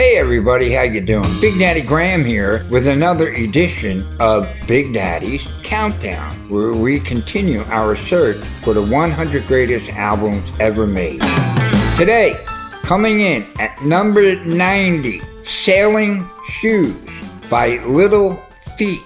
[0.00, 1.28] Hey everybody, how you doing?
[1.42, 7.94] Big Daddy Graham here with another edition of Big Daddy's Countdown, where we continue our
[7.96, 11.20] search for the 100 greatest albums ever made.
[11.98, 12.34] Today,
[12.82, 16.96] coming in at number 90, Sailing Shoes
[17.50, 18.36] by Little
[18.78, 19.04] Feat.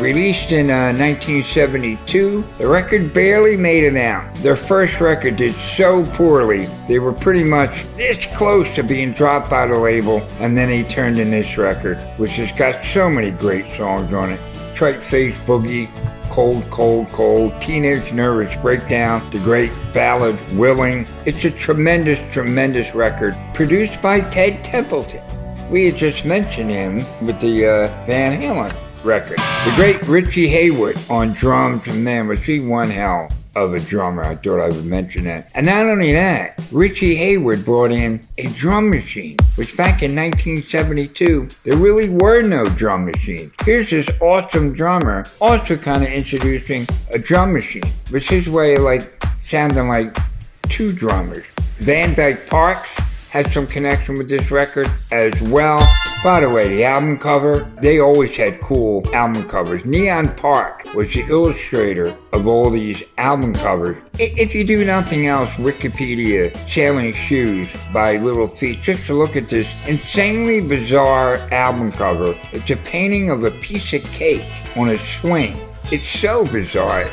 [0.00, 4.34] Released in uh, 1972, the record barely made it out.
[4.36, 9.48] Their first record did so poorly, they were pretty much this close to being dropped
[9.48, 13.30] by the label, and then he turned in this record, which has got so many
[13.30, 14.40] great songs on it.
[14.74, 15.88] Tripe Face Boogie,
[16.28, 21.06] Cold, Cold, Cold, Teenage Nervous Breakdown, the great ballad Willing.
[21.24, 25.22] It's a tremendous, tremendous record produced by Ted Templeman.
[25.70, 29.38] We had just mentioned him with the uh, Van Halen record.
[29.38, 34.24] The great Richie Hayward on drums, man, was he one hell of a drummer.
[34.24, 35.50] I thought I would mention that.
[35.54, 41.48] And not only that, Richie Hayward brought in a drum machine, which back in 1972,
[41.64, 43.52] there really were no drum machines.
[43.64, 48.82] Here's this awesome drummer also kind of introducing a drum machine, which his way of
[48.82, 49.02] like
[49.44, 50.16] sounding like
[50.62, 51.44] two drummers.
[51.78, 52.88] Van Dyke Parks
[53.30, 55.80] had some connection with this record as well.
[56.24, 59.84] By the way, the album cover, they always had cool album covers.
[59.84, 63.98] Neon Park was the illustrator of all these album covers.
[64.18, 69.50] If you do nothing else, Wikipedia, Sailing Shoes by Little Feat, just to look at
[69.50, 72.34] this insanely bizarre album cover.
[72.52, 74.46] It's a painting of a piece of cake
[74.78, 75.54] on a swing.
[75.92, 77.04] It's so bizarre.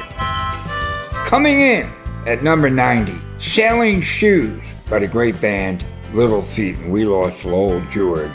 [1.27, 1.89] Coming in
[2.25, 7.81] at number 90, Sailing Shoes by the great band Little Feat, and we lost Lowell
[7.91, 8.31] George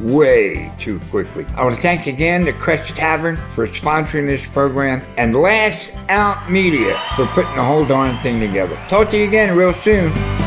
[0.00, 1.46] way too quickly.
[1.56, 6.50] I want to thank again the Crest Tavern for sponsoring this program and Last Out
[6.50, 8.76] Media for putting the whole darn thing together.
[8.88, 10.39] Talk to you again real soon.